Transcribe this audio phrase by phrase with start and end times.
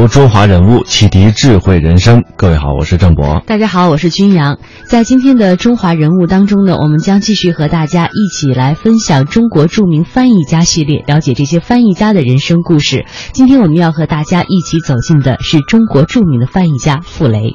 [0.00, 2.24] 读中华人物，启迪智慧人生。
[2.34, 3.42] 各位好，我是郑博。
[3.46, 4.58] 大家好，我是军阳。
[4.86, 13.04] 在今天的中华人物当中呢，我们将继续和大家一起来分享中国著名翻译家系列，了解这些翻译家的人生故事。
[13.32, 17.54] 今天我们要和大家一起走进的是中国著名的翻译家傅雷。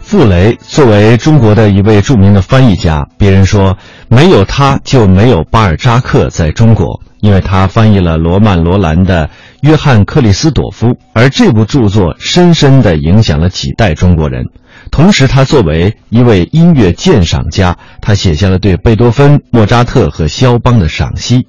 [0.00, 3.76] 傅雷作为中国的一位著名的翻译家，别人说
[4.08, 7.00] 没有他就没有巴尔扎克在中国。
[7.20, 9.26] 因为他翻译了罗曼·罗兰的
[9.62, 14.44] 《约翰·克里斯朵夫》，而这部著作深深地影响了几代中国人。
[14.90, 21.46] 同时，他作为一位音乐鉴赏家，他写下了对贝多芬、莫扎特和肖邦的赏析。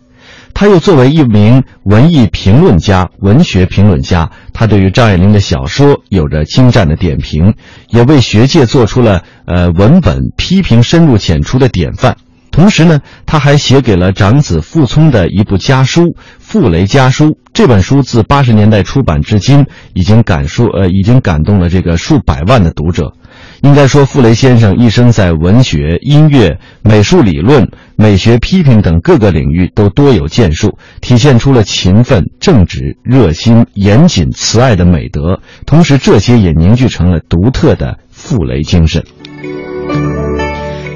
[0.53, 7.53] 他又作为一名文艺评论家、文学评论家，他对于张爱玲的小说有着精湛的点评，
[7.87, 12.17] 也为学界做出了呃文本批评深入浅出的典范。
[12.51, 16.01] 同时呢，他还写给了长子傅聪的一部家书
[16.51, 17.27] 《傅雷家书》。
[17.53, 23.13] 这本书自八十年代出版至今，已经感述呃，已经感动了这个数百万的读者。
[23.61, 35.39] 应该说，傅雷先生一生在文学、音乐、美术理论、美学批评等各个领域都多有建树，体现出了勤奋、正直、热心、严谨、慈爱的美德。
[35.65, 39.01] 同时，这些也凝聚成了独特的傅雷精神。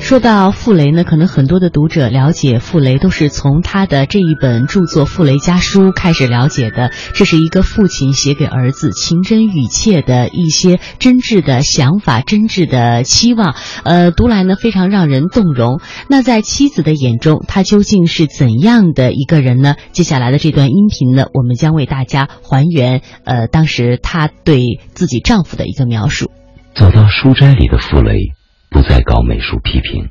[0.05, 6.91] 说到傅雷呢，可能很多的读者了解傅雷都是从他的这一本著作《傅雷家书》开始了解的。
[7.15, 15.81] 这是一个父亲写给儿子情真语切的一些真挚的想法、真挚的期望，呃，读来呢非常让人动容。
[16.07, 19.73] 那在妻子的眼中，他究竟是怎样的一个人呢？
[19.91, 24.59] 接下来的这段音频呢，我们将为大家还原呃当时他对
[24.93, 26.29] 自己丈夫的一个描述。
[26.75, 28.35] 走到书斋里的傅雷。
[28.75, 30.09] 不再搞美术批评，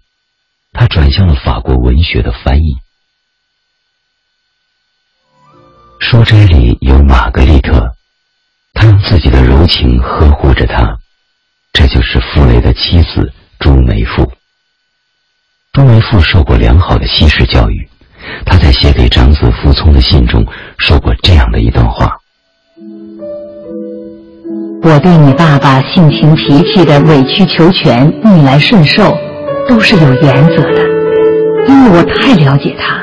[0.72, 2.78] 他转向了法国文学的翻译。
[6.00, 7.94] 书斋里有玛格丽特，
[8.72, 10.97] 他用自己的柔情呵护着她，
[11.75, 14.32] 这就是傅雷的妻子朱梅馥。
[15.75, 17.91] 朱梅馥受过良好的西式教育，
[18.46, 20.42] 他在写给长子傅聪的信中
[20.78, 22.16] 说过这样的一段话。
[24.86, 29.16] 我对你爸爸性情脾气的委曲求全、逆来顺受，
[29.66, 30.82] 都是有原则的，
[31.66, 32.98] 因为我太了解他。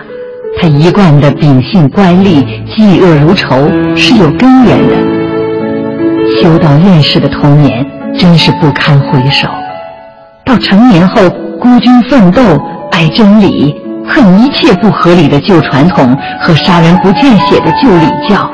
[0.59, 6.39] 他一贯的秉性乖戾、嫉恶如仇是有根源的。
[6.39, 7.83] 修道院士的童年
[8.15, 9.47] 真是不堪回首，
[10.45, 11.27] 到成年后
[11.59, 12.41] 孤军奋斗、
[12.91, 13.75] 爱真理、
[14.07, 18.47] 恨一切不合理的旧传统和杀人不见血的旧礼教，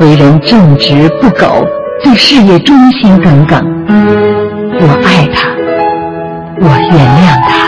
[0.00, 1.62] 为人正直不苟。
[2.02, 3.58] 对事业忠心耿耿，
[4.80, 5.48] 我爱他，
[6.60, 7.67] 我原谅他。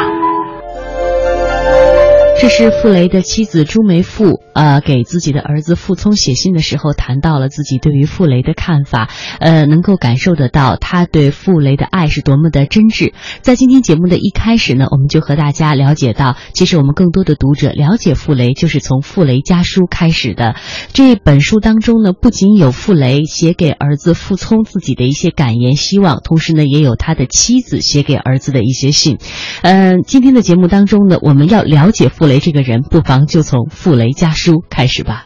[2.41, 13.13] 这是傅雷的妻子朱梅馥，呃，给自己的儿子傅聪写信的时候，谈到了自己对于傅雷的看法，呃，能够感受得到他对傅雷的爱是多么的真挚。
[13.43, 20.57] 在今天节目的一开始呢，我们就和大家了解到，其实我们更多的读者了解傅雷，就是从《傅雷家书》开始的。
[20.95, 29.19] 这本书当中呢，不仅有傅雷写给儿子傅聪自己的一些感言、希望，同时呢，也有他的妻子写给儿子的一些信。
[29.61, 32.30] 嗯，今天的节目当中呢，我们要了解傅。
[32.31, 35.25] 雷这个人，不妨就从《傅雷家书》开始吧。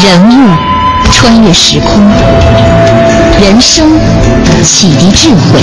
[0.00, 0.56] 人物
[1.10, 2.08] 穿越时空，
[3.42, 3.84] 人生
[4.62, 5.60] 启迪智慧，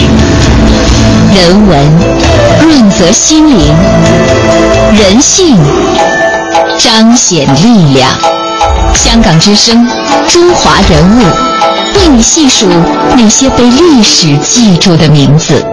[1.34, 1.80] 人文
[2.62, 3.74] 润泽心灵，
[4.94, 5.58] 人性
[6.78, 8.10] 彰显力量。
[8.94, 9.88] 香港之声，
[10.28, 11.22] 中华人物，
[11.96, 12.68] 为你细数
[13.16, 15.66] 那些被历史记住的名字。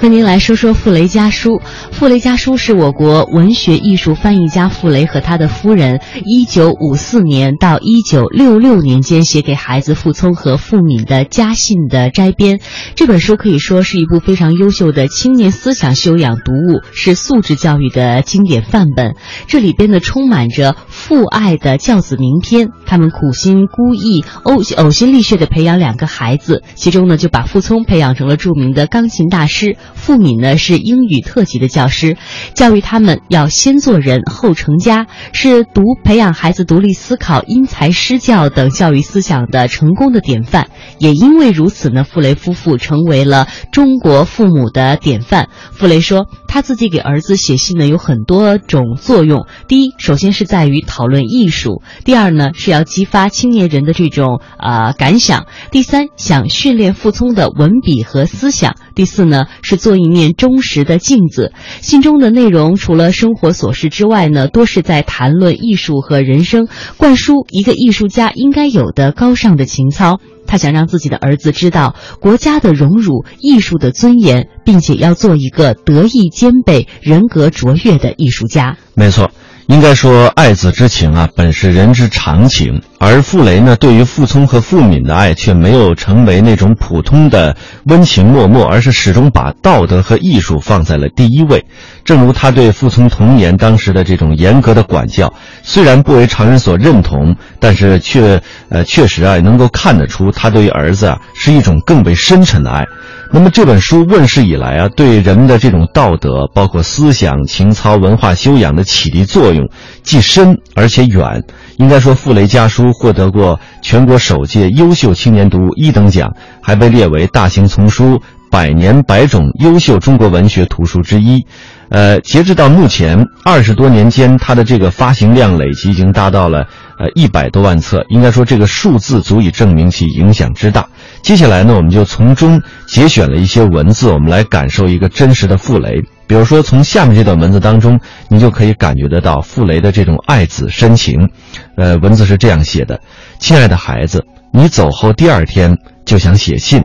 [0.00, 1.50] 和您来说说《傅雷家书》。
[1.96, 12.60] 《傅雷家书》是我国文学艺术翻译家傅雷和他的夫人一九五四年到一九六六年间写给孩子傅聪和傅敏的家信的摘编。
[12.96, 19.16] 这本书可以说是一部非常优秀的青年思想修养读物，是素质教育的经典范本。
[19.46, 22.68] 这里边呢，充满着父爱的教子名篇。
[22.84, 29.78] 他们苦心孤诣、呕呕心沥血地培养两个孩子，其中呢，就把傅聪培养成了著名的钢琴大师。
[29.94, 32.16] 傅敏呢是英语特级的教老师，
[32.52, 40.66] 教育他们要先做人后成家，是独培养孩子独立思考、因材施教等教育思想的成功的典范。
[40.98, 45.48] 也因为如此呢，傅雷夫妇成为了中国父母的典范。
[45.70, 49.46] 傅雷说，他自己给儿子写信呢有很多种作用。
[49.68, 61.52] 第一，首先是在于讨论艺术；第二呢，是要激发青年人的这种呃感想；第三，想训练傅聪的文笔和思想；第四呢，是做一面忠实的镜子。
[61.80, 70.20] 信中的内容除了生活琐事之外呢，多是在谈论艺术和人生，灌输一个艺术家应该有的高尚的情操。
[70.48, 78.76] 他想让自己的儿子知道国家的荣辱、艺术的尊严，并且要做一个德艺兼备、人格卓越的艺术家。
[78.94, 79.32] 没错。
[79.66, 82.80] 应该说，爱子之情啊，本是人之常情。
[82.98, 91.64] 而傅雷呢，对于傅聪和傅敏的爱，却没有成为那种普通的温情脉脉，而是始终把道德和艺术放在了第一位。
[92.04, 95.34] 正如他对傅聪童年当时的这种严格的管教，
[95.64, 102.86] 虽然不为常人所认同，但是却呃确实啊，能够看得出他对于儿子啊是一种更为深沉的爱。
[103.32, 109.68] 那么这本书问世以来啊，对人们的这种道德，包括思想、情操、文化修养的启迪作用，
[110.02, 111.44] 既深而且远。
[111.76, 121.46] 应该说，《傅雷家书》获得过全国首届优秀青年读物一等奖，还被列为大型丛书百年百种优秀中国文学图书之一。
[121.88, 126.66] 呃，截止到目前，二十多年间，它的这个发行量累计已经达到了
[126.98, 128.04] 呃一百多万册。
[128.08, 130.86] 应该说，这个数字足以证明其影响之大。
[131.22, 136.02] 接下来呢，我们就从中节选了一些文字，我们来感受一个真实的傅雷。
[136.26, 141.28] 比如说，从下面这段文字当中，你就可以感觉得到傅雷的这种爱子深情。
[141.76, 143.00] 呃，文字是这样写的
[143.38, 146.82] ：“亲爱的孩子，你走后第二天就想写信，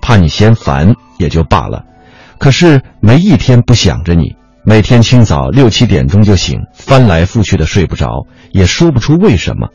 [0.00, 1.82] 怕你嫌烦也就罢了，
[2.38, 4.36] 可是没一天不想着你。
[4.64, 9.68] 每天清早六七点钟就醒，翻来覆去的睡不着，也说不出为什么，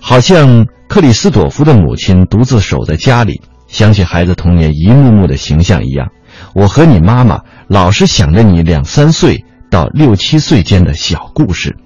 [0.00, 6.08] 好像克里斯朵夫的母亲独自守在家里，想起孩子童年一幕幕的形象一样。
[6.54, 7.40] 我和你妈妈。”
[7.70, 11.76] 老是想着你两三岁到六七岁间的小故事，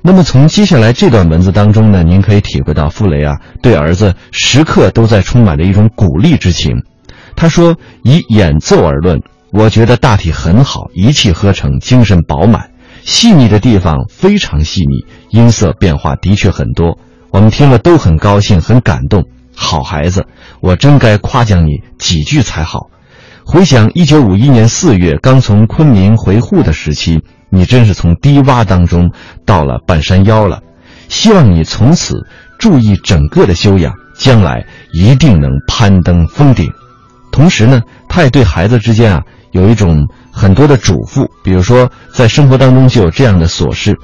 [0.00, 6.84] 那么从接下来这段文字当中呢，您可以体会到傅雷啊对儿子时刻都在充满着一种鼓励之情。
[7.34, 7.74] 他说
[8.04, 9.20] ：“以演奏而论，
[9.52, 12.70] 我觉得大体很好，一气呵成，精神饱满，
[13.04, 16.98] 细腻的地方非常细腻，音色变化的确很多。
[17.30, 19.24] 我们听了都很高兴，很感动。
[19.54, 20.24] 好孩子，
[20.60, 22.88] 我真该夸奖你几句才好。”
[23.44, 29.10] 回想一九五一年四月刚从昆明回沪的时期，你真是从低洼当中
[29.44, 30.62] 到了半山腰了。
[31.08, 32.26] 希望你从此
[32.58, 36.70] 注意整个的修养，将来一定能攀登峰顶。
[37.30, 39.22] 同时呢，他也对孩子之间啊
[39.52, 43.96] 有一种很多的嘱咐，比如说在生活当中就有这样的琐事，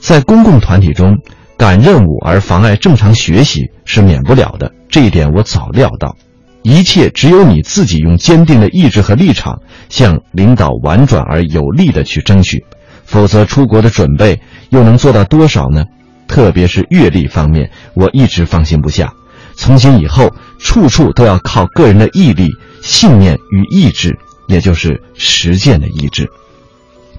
[0.00, 1.16] 在公共团体中
[1.56, 6.14] 赶任务而妨碍正常学习是免不了的，这一点我早料到。
[6.62, 12.64] 一切只有你自己用坚定的意志和立场，向领导婉转而有力的去争取，
[13.04, 14.38] 否则出国的准备
[14.68, 15.84] 又能做到多少呢？
[16.28, 19.12] 特别是阅历方面，我一直放心不下。
[19.54, 22.48] 从今以后，处处都要靠个人的毅力、
[22.82, 24.18] 信念与意志，
[24.50, 26.28] 也就是实践的意志。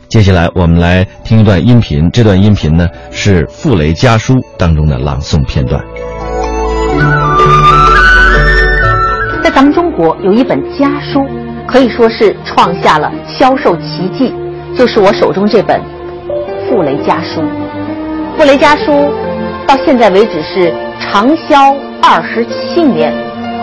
[0.10, 5.82] 接下来，我们来听一段音频，这段音频呢是《傅雷家书》当中的朗诵片段。
[9.42, 11.26] 在咱们中国有一本家书，
[11.66, 14.34] 可以说是创下了销售奇迹，
[14.78, 15.80] 就是我手中这本
[16.70, 17.40] 《傅雷家书》。
[18.38, 18.92] 《傅雷家书》
[19.66, 23.14] 到现在为止是长销二十七年，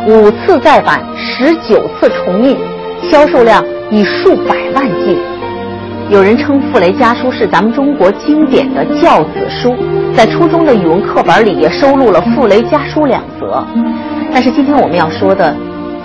[0.06, 2.56] 五次再版，十九次重印，
[3.10, 5.18] 销售量以数百万计。
[6.10, 9.76] 有人称《傅雷家书》是咱们中国经典的教子书，
[10.14, 13.66] 在初中的语文课本里也收录了《傅雷家书》两则。
[14.32, 15.54] 但是今天我们要说的。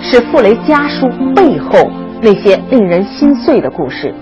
[0.06, 4.14] 是傅雷家书背后那些令人心碎的故事，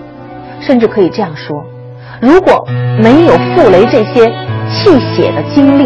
[0.61, 1.61] 甚至可以这样说：
[2.21, 2.65] 如果
[3.01, 4.31] 没有傅雷这些
[4.69, 5.83] 泣血的经历，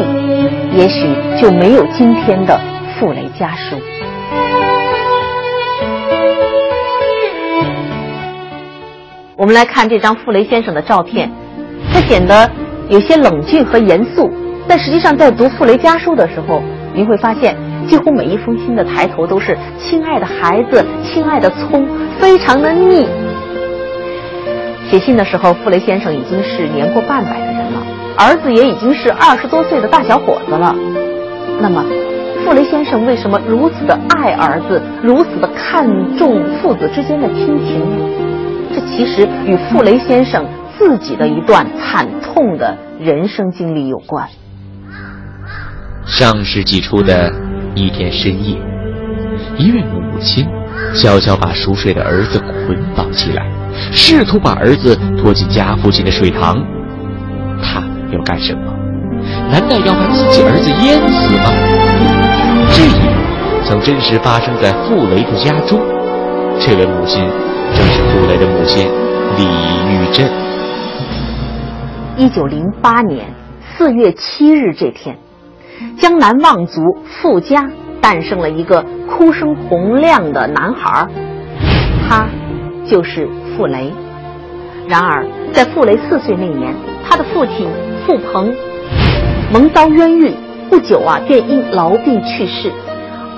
[0.77, 1.07] 也许
[1.41, 2.59] 就没有今天的
[2.99, 3.75] 傅雷家书。
[9.37, 11.31] 我们来看这张傅雷先生的照片，
[11.93, 12.49] 他显得
[12.89, 14.31] 有些冷峻和严肃，
[14.67, 16.59] 但实际上在读傅雷家书的时候，
[16.95, 17.55] 您会发现。
[17.87, 21.87] 几乎每一封信的抬头都是“亲爱的孩子，亲爱的聪”，
[22.19, 23.07] 非常的腻。
[24.89, 27.81] 写信的时候，傅雷先生已经是年过半百的人了，
[28.17, 30.75] 儿子也已经是二十多岁的大小伙子了。
[31.61, 31.85] 那么，
[32.43, 38.05] 傅雷先生为什么如此的爱儿子，如此的看重父子之间的亲情呢？
[38.77, 40.45] 这其实与傅雷先生
[40.77, 44.29] 自己的一段惨痛的人生经历有关。
[46.05, 47.33] 上世纪初的
[47.73, 48.55] 一天深夜，
[49.57, 50.47] 一位母亲
[50.93, 53.47] 悄悄把熟睡的儿子捆绑起来，
[53.91, 56.55] 试图把儿子拖进家附近的水塘。
[57.63, 57.81] 他
[58.11, 58.71] 要干什么？
[59.51, 61.49] 难道要把自己儿子淹死吗？
[62.75, 65.79] 这一幕曾真实发生在傅雷的家中。
[66.59, 67.23] 这位母亲
[67.75, 68.89] 正是傅雷的母亲
[69.37, 69.43] 李
[69.91, 70.29] 玉珍。
[72.17, 73.27] 一九零八年
[73.75, 75.17] 四月七日这天。
[75.99, 77.69] 江南望族傅家
[78.01, 81.07] 诞生了一个哭声洪亮的男孩，
[82.09, 82.27] 他
[82.87, 83.93] 就是傅雷。
[84.87, 86.73] 然而，在傅雷四岁那年，
[87.07, 87.67] 他的父亲
[88.05, 88.51] 傅鹏
[89.53, 90.33] 蒙遭冤狱，
[90.67, 92.71] 不久啊便因痨病去世。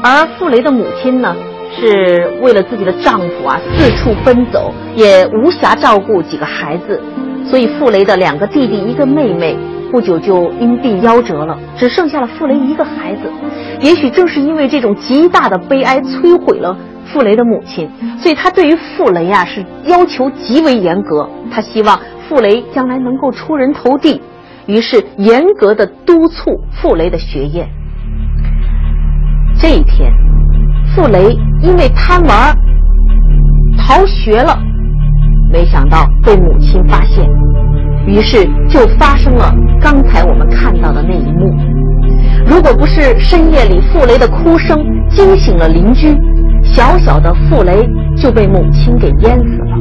[0.01, 1.35] 而傅雷的母亲呢，
[1.79, 7.01] 是为了自己的丈夫啊四处奔走，也无暇照顾几个孩子，
[7.45, 9.57] 所以傅雷的两个弟弟，一个妹妹。
[9.91, 13.21] 不久就因病夭折了，只剩下了傅雷一个孩子。
[13.81, 21.27] 也许正是因为这种极大的悲哀摧毁了傅雷的母亲，所以他对于傅雷啊是要求极为严格。
[21.49, 24.21] 他希望傅雷将来能够出人头地，
[24.67, 27.67] 于是严格的督促傅雷的学业。
[29.59, 30.13] 这一天，
[30.95, 32.55] 傅雷因为贪玩
[33.77, 34.57] 逃学了，
[35.51, 37.29] 没想到被母亲发现。
[38.05, 41.53] 于是就发生了刚才我们看到的那一幕。
[42.45, 44.77] 如果不是深夜里傅雷的哭声
[45.09, 46.17] 惊醒了邻居，
[46.63, 49.77] 小小的傅雷就被母亲给淹死了。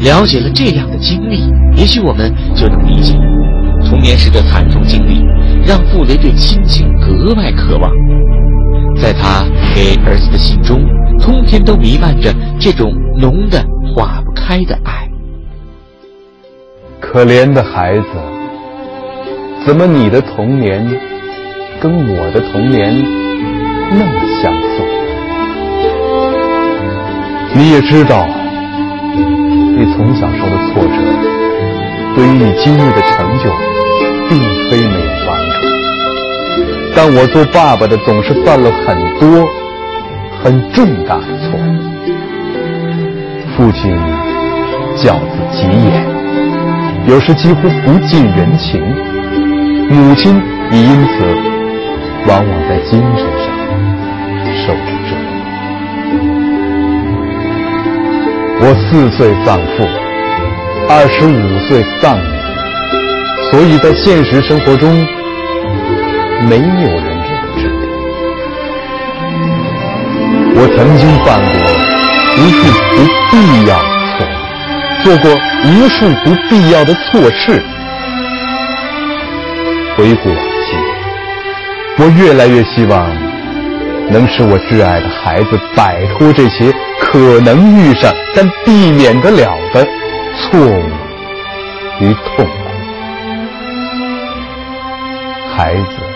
[0.00, 3.14] 了解了这样的经历，也许我们就能理解，
[3.84, 5.26] 童年时的惨重经历
[5.66, 7.90] 让傅雷对亲情格外渴望。
[9.00, 10.84] 在他给儿子的信中，
[11.18, 13.64] 通篇都弥漫着这种浓的
[13.94, 15.08] 化不开的爱。
[17.00, 18.06] 可怜的孩子，
[19.64, 20.86] 怎么你的童年
[21.80, 22.94] 跟我的童年
[23.92, 24.82] 那么相似？
[27.54, 28.28] 你也知道，
[29.76, 30.94] 你从小受的挫折，
[32.14, 33.50] 对于你今日的成就，
[34.28, 34.38] 并
[34.70, 35.39] 非没有帮。
[37.02, 39.48] 但我做爸爸的总是犯了很多
[40.42, 41.58] 很重大的错。
[43.56, 43.90] 父亲
[45.02, 46.06] 教子急眼。
[47.08, 48.82] 有时几乎不近人情，
[49.88, 51.24] 母亲也因此
[52.28, 53.46] 往往在精神上
[54.58, 55.32] 受着折磨。
[58.60, 59.88] 我四岁丧父，
[60.86, 62.22] 二十五岁丧母，
[63.50, 64.94] 所以在现实生活中
[66.48, 67.82] 没有人给我治病。
[70.56, 71.52] 我曾经犯过
[72.38, 72.58] 无数
[72.96, 72.98] 不
[73.30, 73.32] 必
[73.66, 73.84] 要的
[74.16, 74.28] 错误，
[75.04, 75.24] 做过。
[75.62, 77.62] 无数不必要的错事。
[79.94, 80.74] 回顾往昔，
[81.98, 83.14] 我越来越希望
[84.10, 89.86] 能使我挚爱的孩子摆脱这些可能遇上但避免得了的
[90.34, 90.82] 错误
[92.00, 92.50] 与痛苦。
[95.54, 96.09] 孩子，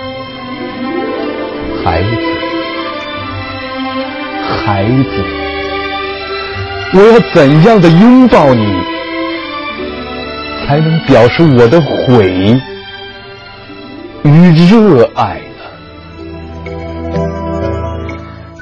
[1.85, 2.09] 孩子，
[4.65, 5.11] 孩子，
[6.95, 8.67] 我要怎样的拥抱你？
[10.67, 12.59] 才能表示我的悔
[14.23, 15.43] 与热爱。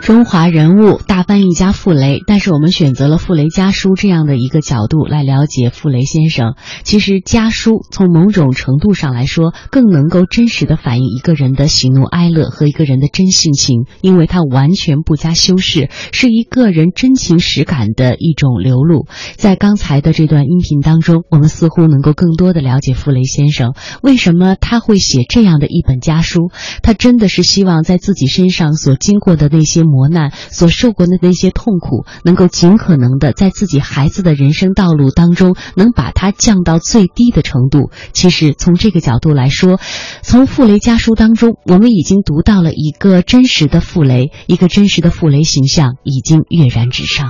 [0.02, 6.56] 中华人物大翻译家傅雷，但是我们选择了《傅雷家书》这样的一个角度来了解傅雷先生。
[6.82, 19.06] 其实家书从某种程度上来说，更能够真实的反映一个人的喜怒哀乐和一个人的真性情，因为它完全不加修饰，是一个人真情实感的一种流露。
[19.36, 26.50] 在刚才的这段音频当中，我们似乎能够更多的了解傅雷先生为什么他会写这样的一本家书。
[26.82, 29.84] 他真的是希望在自己身上所经过的那些。
[29.92, 37.90] 磨难所受过的那些痛苦，能够尽可能的在自己孩子的人生道路当中，能把它降到最低的程度。
[38.14, 39.78] 其实从这个角度来说，
[40.22, 47.28] 从傅雷家书当中，我们已经读到了一个真实的傅雷，一个真实的傅雷形象已经跃然纸上。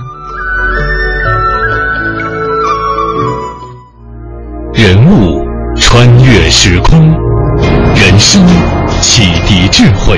[4.73, 5.39] 人物
[5.75, 6.99] 穿越时空，
[7.95, 8.45] 人生
[9.01, 10.17] 启迪智慧，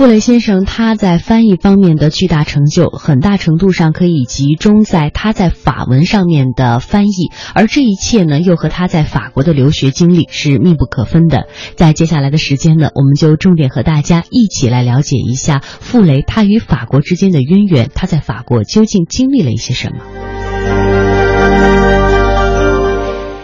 [0.00, 11.48] 傅雷先生他在翻译方面的巨大成就，很大程度上可以集中在他在法文上面的翻译，而这一切呢，又和他在法国的留学经历是密不可分的。
[11.76, 20.39] 在接下来的时间呢，我们就重点和大家一起来了解一下傅雷他与法国之间的渊源，他在法国究竟经历了一些什么。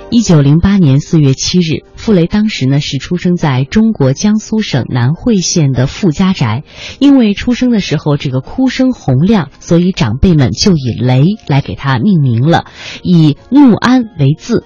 [0.08, 6.62] 一九零八年四月七日，傅雷当时呢是出生在中国江苏省南汇县的傅家宅。
[7.00, 12.66] 因为出生的时候这个哭声洪亮，所以长辈们就以雷来给他命名了，
[13.02, 14.64] 以怒安为字。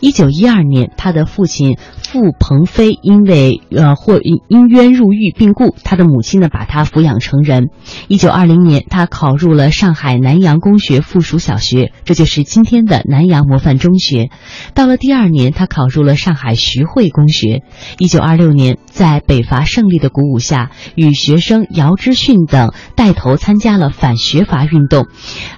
[0.00, 7.70] 一九一二年，他的父亲傅鹏飞因为呃或因冤入狱病故，他的母亲呢把他抚养成人。
[8.08, 14.30] 一九二零年，他考入了上海南洋公学附属小学，这就是今天的南洋模范中学。
[14.74, 17.62] 到了第二年，他考入了上海徐汇公学。
[17.98, 25.06] 一九二六年，在北伐胜利的鼓舞下，与学生姚之训等带头参加了反学阀运动。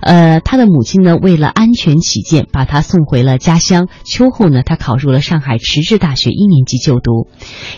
[0.01, 3.89] 呃，他的母亲呢为了安全起见，把他送回了家乡。
[4.13, 7.29] 秋后呢，他考入了上海迟志大学一年级就读。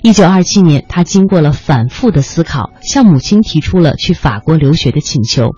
[0.02, 5.50] 一九二七年，他经过了反复的思考，向母亲提出了去法国留学的请求。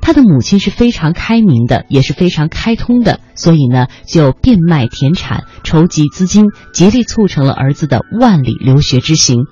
[0.00, 9.46] 他的母亲是非常开明的，也是非常开通的，所以呢，就变卖田产，筹集资金，竭力促成了儿子的万里留学之行。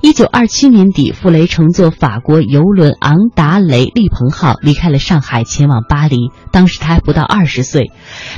[0.00, 6.30] 一九二七年底，傅雷乘坐法国游轮昂达雷利鹏号离开了上海，前往巴黎。
[6.52, 7.90] 当时他还不到二十岁，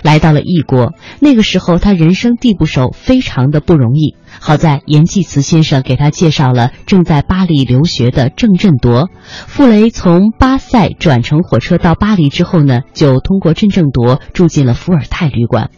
[0.03, 0.95] 来到了异国。
[1.21, 1.82] 那个时候。
[1.83, 4.17] 他人生地不熟，非常的不容易。
[4.41, 9.11] 好在严济慈先生给他介绍了正在巴黎留学的郑振铎。
[9.27, 15.71] 傅雷从巴塞转乘火车到巴黎之后呢，就通过郑振铎住进了伏尔泰旅馆。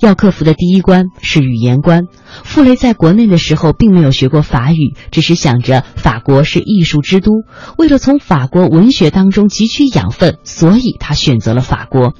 [0.00, 2.04] 要克服的第一关是语言关。
[2.44, 7.32] 傅雷在国内的时候并没有学过法语，只是想着法国是艺术之都，
[7.76, 12.14] 为了从法国文学当中汲取养分，所以他选择了法国。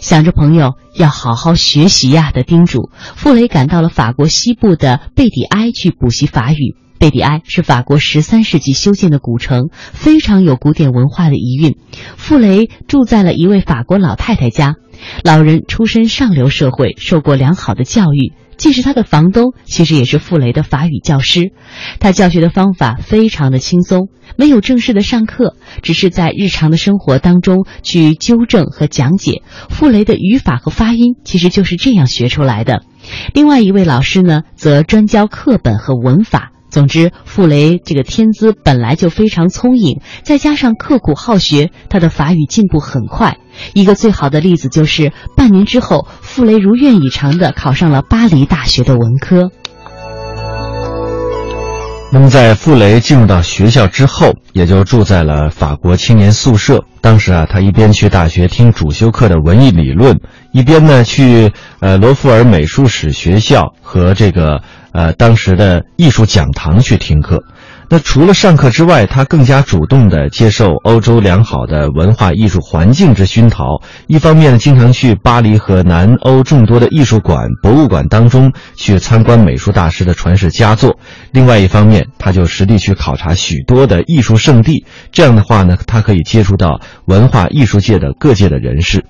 [0.00, 6.85] 想着朋友要好好学习呀的叮嘱，傅雷赶到了法国西部的贝蒂埃去补习法语。
[6.98, 11.76] 贝蒂埃是法国十三世纪修建的古城，非常有古典文化的遗韵。
[12.16, 14.74] 傅雷住在了一位法国老太太家。
[15.22, 21.52] 老人出身上流社会，受过良好的教育，既是他的房东，其实也是傅雷的法语教师。
[22.00, 29.42] 他教学的方法非常的轻松，没有正式的上课，只是在日常的生活当中去纠正和讲解。
[29.68, 32.82] 傅雷的语法和发音其实就是这样学出来的。
[33.34, 36.52] 另外一位老师呢，则专教课本和文法。
[36.68, 43.38] 总之，傅雷这个天资本来就非常聪颖，再加上刻苦好学，他的法语进步很快。
[43.72, 49.50] 一个最好的例子就是，半年之后，傅雷如愿以偿地考上了巴黎大学的文科。
[52.12, 56.84] 那么，在傅雷进入到学校之后，也就住在了法国青年宿舍。
[57.00, 60.20] 当时啊，他一边去大学听主修课的文艺理论，
[60.52, 64.60] 一边呢去呃罗浮尔美术史学校和这个。
[64.96, 67.44] 呃，当时的艺术讲堂去听课，
[67.90, 73.82] 那除了上课之外，他更加主动地接受欧洲良好的文化艺术环境之熏陶。
[74.06, 80.92] 一方面呢，经常去巴黎和南欧众多的艺术馆、博物馆当中去参观美术大师的传世佳作；
[81.30, 84.86] 另外一方面，他就实地去考察许多的艺术圣地。
[85.12, 89.04] 这样的话呢，他可以接触到文化艺术界的各界的人士。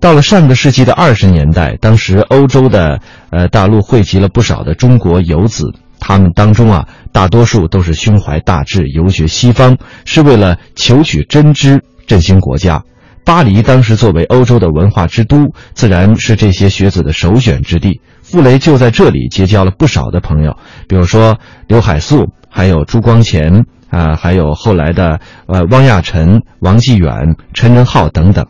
[0.00, 12.82] 到了上个世纪的二十年代，当时欧洲的呃大陆汇集了不少的中国游子，他们当中啊，大多数都是胸怀大志，游学西方，是为了求取真知，振兴国家。
[13.26, 18.00] 巴黎当时作为欧洲的文化之都，自然是这些学子的首选之地。
[18.22, 20.56] 傅雷就在这里结交了不少的朋友，
[20.88, 28.46] 比如说刘海粟，还有朱光潜啊，还有后来的呃汪亚尘、王继远、陈仁浩等等。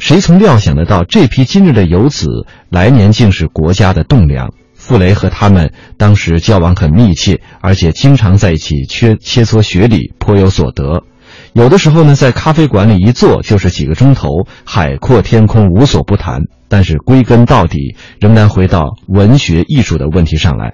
[0.00, 4.48] 谁曾料想得到，这批今日的游子，来年竟是国家的栋梁？
[4.74, 11.04] 傅雷和他们当时交往很密切，而且经常在一起切切磋学理，颇有所得。
[11.52, 14.30] 有的时候呢，在咖啡馆里一坐就是几个钟头，
[14.64, 16.40] 海阔天空，无所不谈。
[16.68, 20.72] 但是归根到底，仍然回到文学艺术的问题上来。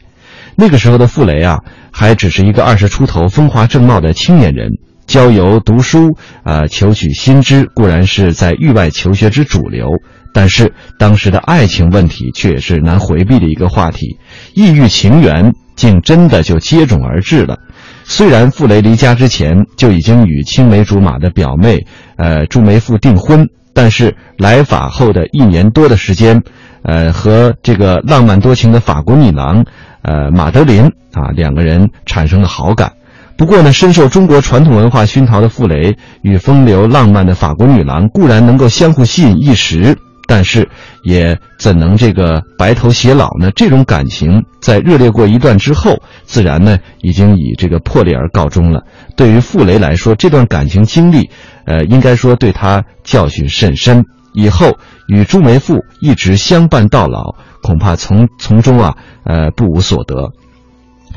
[0.54, 1.58] 那个时候的傅雷啊，
[1.90, 4.78] 还只是一个二十出头、风华正茂的青年人。
[5.06, 9.88] 郊游读书啊，求取新知固然是在域外求学之主流，
[10.32, 14.18] 但是当时的爱情问题却也是难回避的一个话题，
[14.54, 17.58] 异域情缘竟真的就接踵而至了。
[18.04, 26.42] 虽然傅雷离家之前就已经与青梅竹马的表妹，呃朱梅馥订婚，但是来法后的一年多的时间，
[26.82, 29.64] 呃和这个浪漫多情的法国女郎，
[30.02, 32.92] 呃马德琳啊两个人产生了好感。
[33.36, 39.96] 不过呢，深受中国传统文化熏陶的傅雷与风流浪漫的法国女郎固然能够相互吸引一时，
[40.26, 40.68] 但是
[41.04, 43.50] 也怎能这个白头偕老呢？
[43.54, 48.82] 这种感情在热烈过一段之后，自然呢已经以这个破裂而告终了。
[49.16, 51.28] 对于傅雷来说，这段感情经历，
[51.66, 54.04] 呃，应该说对他教训甚深。
[54.32, 60.32] 以后与朱梅馥一直相伴到老，恐怕从从中啊，呃，不无所得。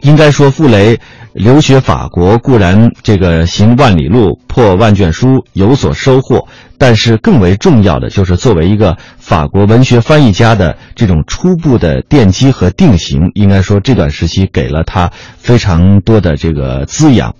[0.02, 1.00] 应该说，傅雷
[1.34, 13.32] 留学法国固然这个行万里路、破万卷书有所收获，但是更为重要的就是作为一个法国文学翻译家的这种初步的奠基和定型。
[13.36, 17.36] 应该说，这段时期给了他非常多的这个滋养。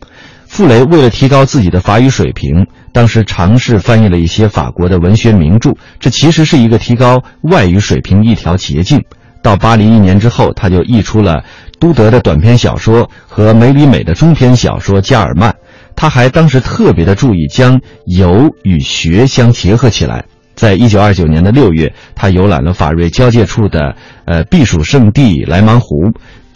[0.46, 9.04] 傅雷为了提高自己的法语水平，当时尝试翻译了一些法国的文学名著，这其实是一个提高外语水平一条捷径。
[9.42, 11.44] 到巴黎一年之后，他就译出了
[11.80, 15.52] 都德的短篇小说和梅里美的中篇小说《加尔曼》。
[15.96, 20.24] 他还当时特别的注意将游与学相结合起来。
[20.56, 25.96] 在一九二九年的六月，他游览了法瑞交界处的呃避暑胜地莱芒湖。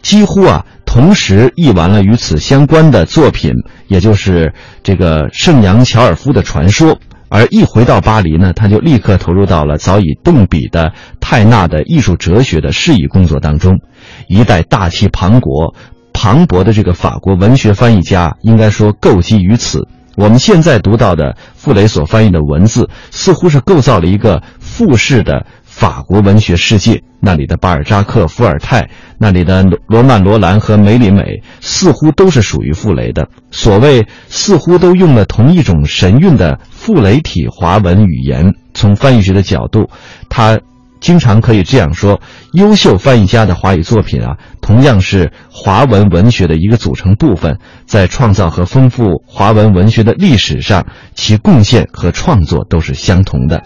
[0.01, 3.53] 几乎啊，同时译完了与此相关的作品，
[3.88, 6.99] 也就是这个圣扬乔尔夫的传说。
[7.34, 13.80] 而一回到巴黎呢，他就立刻投入到了早已动笔的泰纳的艺术哲学的释义工作当中。
[14.28, 15.74] 一代大气磅礴、
[16.13, 19.88] 磅礴的这个法国文学翻译家，应该说构基于此。
[20.15, 25.48] 我们现在读到的傅雷所翻译的文字，似乎是构造了一个复式的。
[25.73, 33.27] 法国文学世界，那里的巴尔扎克、伏尔泰，那里的罗曼·罗兰和梅里美，似乎都是属于傅雷的。
[33.49, 38.53] 所谓似乎都用了同一种神韵的傅雷体华文语言。
[38.75, 39.89] 从翻译学的角度，
[40.29, 40.59] 他
[40.99, 42.21] 经常可以这样说：
[42.53, 47.57] 优秀翻译家的华语作品啊，同样是华文文学的一个组成部分，
[47.88, 53.63] 在创造和丰富华文文学的历史上，其贡献和创作都是相同的。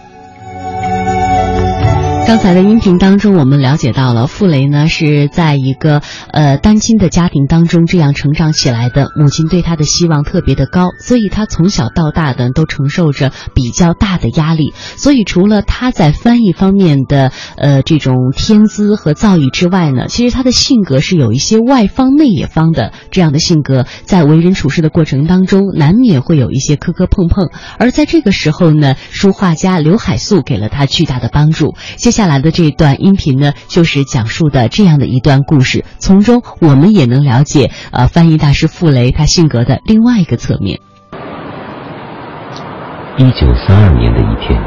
[2.28, 14.74] 刚才的音频当中，我们了解到了傅雷呢是在一个呃单亲的家庭当中这样成长起来的，母亲对他的希望特别的高，所以他从小到大的都承受着比较大的压力。
[14.98, 27.48] 所以除了他在翻译方面的呃这种天资和造诣之外呢，其实他的性格是有一些外方内野方的这样的性格，在为人处事的过程当中，难免会有一些磕磕碰碰。
[27.78, 31.74] 而在这个时候呢，书画家刘海粟给了他巨大的帮助。
[31.96, 40.80] 接下下来的这段音频呢，就是讲述的这样的一段故事，从中我们也能了解，呃，翻译大师傅雷他性格的另外一个侧面。
[43.18, 44.60] 一九三二年的一天，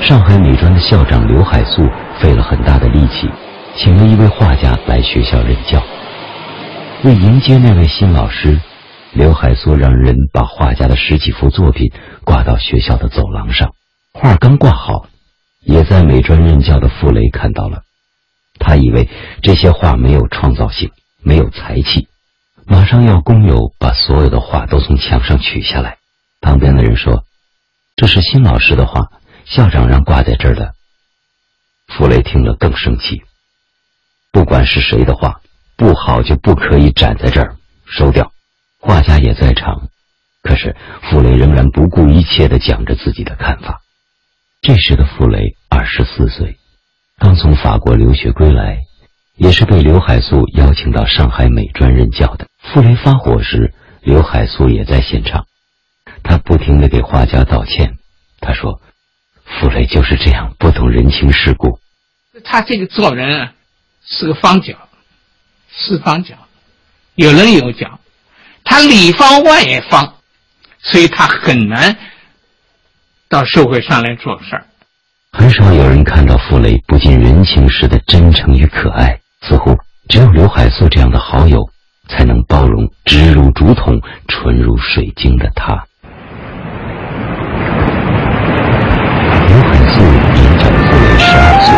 [0.00, 1.88] 上海美专的校长刘海粟
[2.20, 3.30] 费了很大的力气，
[3.76, 5.80] 请了一位画家来学校任教。
[7.04, 8.60] 为迎接那位新老师，
[9.12, 11.92] 刘海粟让人把画家的十几幅作品
[12.24, 13.70] 挂到学校的走廊上，
[14.12, 15.06] 画刚挂好。
[15.66, 17.82] 也在美专任教的傅雷看到了，
[18.60, 19.10] 他以为
[19.42, 22.06] 这些画没有创造性，没有才气，
[22.66, 25.98] 马上要工友把所有的画都从墙上取下来。
[26.40, 27.24] 旁边的人说
[27.96, 29.10] ：“这是新老师的画，
[29.44, 30.72] 校长让挂在这儿的。”
[31.98, 33.22] 傅雷听了更生气，
[34.30, 35.40] 不管是谁的画，
[35.76, 38.30] 不好就不可以展在这儿，收掉。
[38.78, 39.88] 画家也在场，
[40.42, 43.80] 可是傅雷仍然不顾一切的讲着自己的看法。
[44.66, 46.58] 这时的傅雷二十四岁，
[47.20, 48.80] 刚从法国留学归来，
[49.36, 52.48] 也是被刘海粟邀请到上海美专任教的。
[52.58, 55.46] 傅雷发火时，刘海粟也在现场，
[56.24, 57.96] 他不停的给画家道歉。
[58.40, 58.82] 他说
[59.46, 61.78] ：“傅雷就是这样，不懂人情世故。
[62.42, 63.52] 他这个做人啊，
[64.04, 64.74] 是个方角，
[65.70, 66.34] 四方角，
[67.14, 68.00] 有棱有角，
[68.64, 70.16] 他里方外也方，
[70.80, 71.96] 所以他很难。”
[73.28, 74.62] 到社会上来做事儿，
[75.32, 79.18] 很少有人看到傅雷不近人情时的真诚与可爱。
[79.42, 79.76] 似乎
[80.08, 81.68] 只有刘海粟这样的好友，
[82.08, 85.84] 才能包容直如竹筒、纯如水晶的他。
[89.48, 91.68] 刘海粟年长傅雷十二岁，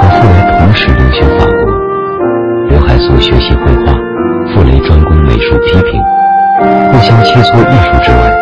[0.00, 1.58] 和傅雷同时留学法国。
[2.70, 3.92] 刘海粟学习绘画，
[4.54, 6.02] 傅雷专攻美术批评，
[6.90, 8.32] 互相切磋艺术之外，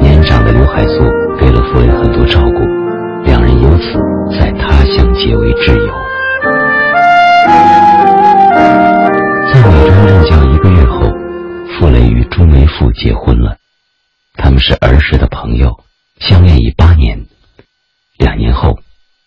[0.00, 1.04] 年长的刘海粟。
[1.38, 2.58] 给了傅雷很多照顾，
[3.24, 3.98] 两人由此
[4.38, 5.92] 在他乡结为挚友。
[9.52, 11.00] 在美专任教一个月后，
[11.74, 13.56] 傅雷与朱梅馥结婚了。
[14.34, 15.80] 他们是儿时的朋友，
[16.20, 17.26] 相恋已八年。
[18.18, 18.78] 两年后，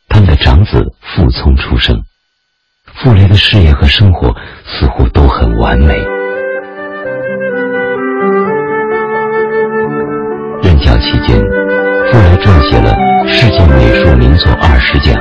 [0.08, 2.02] 他们的长子傅聪出生。
[2.96, 5.96] 傅雷的事业和生活似乎都很完美。
[10.66, 11.38] 任教期间，
[12.10, 12.90] 傅雷撰写了
[13.30, 15.14] 《世界美术名作二十讲》，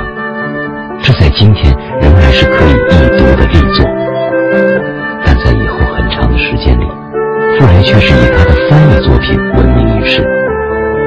[1.02, 3.84] 这在今天仍然是可以一读的力作。
[5.22, 6.86] 但在以后很长的时间里，
[7.58, 10.24] 傅雷却是以他的翻译作品闻名于世。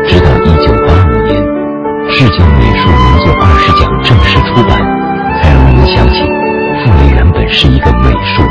[0.05, 1.43] 直到一九八五年，
[2.13, 4.77] 《世界美术名作二十讲》正式出版，
[5.41, 6.21] 才让人们想起
[6.85, 8.45] 傅雷原本是一个美术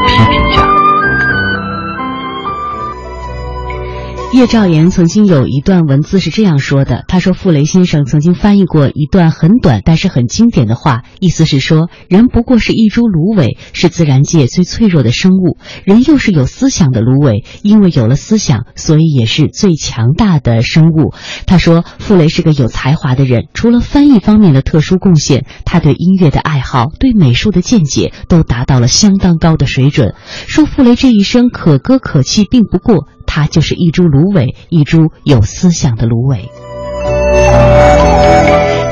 [4.32, 21.14] 叶兆言曾经有一段文字是这样说的：“他说，傅雷先生曾经翻译过一段很短但是很经典的话，意思是说，人不过是一株芦苇，是自然界最脆弱的生物；人又是有思想的芦苇，因为有了思想，所以也是最强大的生物。”
[21.46, 30.14] 他说，傅雷是个有才华的人，除了翻译方面的特殊贡献，他对音乐的爱好、对美术的见解都达到了相当高的水准。
[30.46, 33.06] 说傅雷这一生可歌可泣，并不过。
[33.36, 36.48] 他就是一株芦苇，一株有思想的芦苇。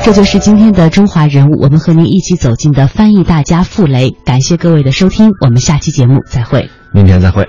[0.03, 4.11] 这就是今天的中华人物，我们和您一起走进的翻译大家傅雷。
[4.23, 6.69] 感谢各位的收听，我们下期节目再会。
[6.93, 7.43] 明天再会。